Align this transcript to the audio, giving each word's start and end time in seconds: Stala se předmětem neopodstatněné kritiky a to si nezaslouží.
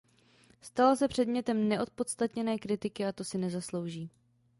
Stala 0.61 0.95
se 0.95 1.07
předmětem 1.07 1.67
neopodstatněné 1.69 2.57
kritiky 2.57 3.05
a 3.05 3.11
to 3.11 3.23
si 3.23 3.37
nezaslouží. 3.37 4.09